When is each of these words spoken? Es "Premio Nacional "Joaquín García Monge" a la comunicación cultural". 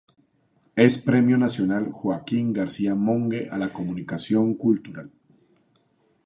Es 0.75 0.97
"Premio 0.97 1.37
Nacional 1.37 1.91
"Joaquín 1.91 2.53
García 2.53 2.95
Monge" 2.95 3.49
a 3.51 3.59
la 3.59 3.71
comunicación 3.71 4.55
cultural". 4.55 5.11